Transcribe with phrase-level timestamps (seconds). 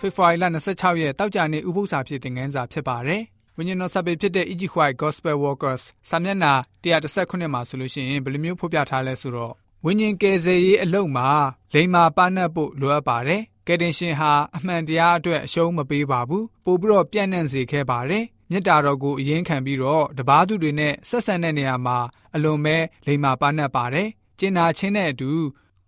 [0.00, 3.22] ဖေဖော်ဝါရီလ26ရက်တောက်ကြနေ့ဥပုသ္စာဖြစ်တဲ့ငန်းစာဖြစ်ပါတယ်။
[3.56, 6.52] ဝိညာဉ်တော်စာပေဖြစ်တဲ့ Egypt White Gospel Workers စာမျက်နှာ
[6.84, 9.52] 139မှာဆိုလို့ရှိရင်ဘယ်လိုမျိုးဖော်ပြထားလဲဆိုတော့
[9.84, 11.28] ဝိညာဉ်ကယ်ဆယ်ရေးအလုံးမှာ
[11.74, 21.98] လိမ္မာပန်းနှပ်ဖို့လိုအပ်ပါတယ်။ကယ်တင်ရှင်ဟာအမှန်တရားအတွက်အရှုံးမပေးပါဘူး။ပို့ပြီးတော့ပြန့်နှံ့စေခဲ့ပါတယ်။မေတ္တာတော်ကိုအရင်ခံပြီးတော့တပားသူတွေနဲ့ဆက်ဆံတဲ့နေရာမှာ
[22.34, 22.76] အလွန်ပဲ
[23.06, 25.30] လိမ္မာပန်းနှပ်ပါတယ်။ကျင်နာချင်းတဲ့အတူ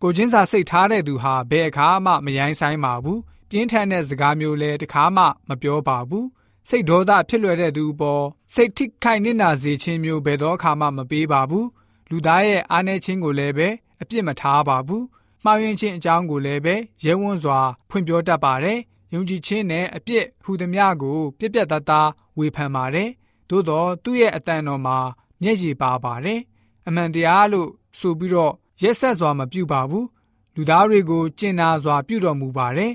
[0.02, 6.26] ကိုချင်းစာစိတ်ထားတဲ့သူဟာဘယ်အခါမှမယိုင်းဆိုင်ပါဘူး ပြင်းထန်တဲ့စကားမျိုးလည်းတခါမှမပြောပါဘူး
[6.68, 11.68] စိတ်ဒေါသဖြစ်လွယ်တဲ့သူပေါ်စိတ်ထိခိုက်နစ်နာစေခြင်းမျိုးဘယ်တော့အခါမှမပေးပါဘူး
[12.10, 13.68] လူသားရဲ့အားနည်းခြင်းကိုလည်းပဲ
[14.00, 15.04] အပြစ်မထားပါဘူး
[15.44, 16.74] မှားယွင်းခြင်းအကြောင်းကိုလည်းပဲ
[17.04, 17.60] ရဲဝံ့စွာ
[17.90, 18.78] ဖွင့်ပြောတတ်ပါတယ်
[19.12, 22.08] ယုံကြည်ခြင်းနဲ့အပြစ်ဟူသည်များကိုပြက်ပြက်သားသား
[22.38, 23.10] ဝေဖန်ပါတယ်
[23.48, 24.98] သို့တော့သူ့ရဲ့အတန်တော်မှာ
[25.42, 26.40] မျက်ရည်ပါပါတယ်
[26.86, 30.06] အမှန်တရားလို့ဆိုပြီးတော့ရက်ဆက်စွာမပြုပါဘူး
[30.54, 32.92] လူသားတွေကိုကျင်နာစွာပြုတော်မူပါတယ်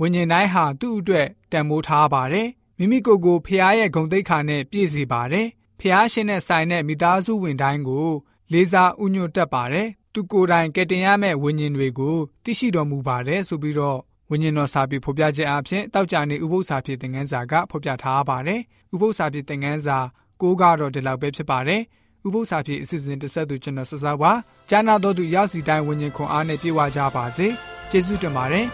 [0.00, 5.46] ဝိညာဉ်တိုင်းဟာသူ့အတွက်တန်ဖိုးထားပါတယ်မိမိကိုယ်ကိုဖះရဲ့ဂုံတိတ်ခါနဲ့ပြည့်စေပါတယ်
[5.80, 8.08] ဖះရှင်နဲ့ဆိုင်တဲ့မိသားစုဝင်တိုင်းကို
[8.52, 13.98] လေးစားဥညွတ်တတ်ပါတယ်သူကိုယ်တိုင်ကယ်တင်ရမယ့်ဝိညာဉ်တွေကိုသိရှိတော်မူပါတယ်ဆိုပြီးတော့
[14.30, 18.60] ဝိညာဉ်တော်စာပေဖော်ပြခြင်းအပြင်တောက်ကြနေဥပု္ပ္ပစာဖြစ်တဲ့ငန်းစာကဖော်ပြထားပါတယ်
[18.94, 19.98] ဥပု္ပ္ပစာဖြစ်တဲ့ငန်းစာ
[20.40, 21.82] ကိုးကတော့ဒီလောက်ပဲဖြစ်ပါတယ်
[22.26, 24.32] ဥပု္ပ္ပစာဖြစ်အစီအစဉ်တစ်ဆက်သူကျွန်တော်ဆဆပါ
[24.70, 27.46] ကျမ်းနာတော်သူရောက်စီတိုင်းဝิญဉ်ခွန်အားနဲ့ပြေဝကြပါစေ
[27.90, 28.66] ကျေးဇူးတင်ပါတယ်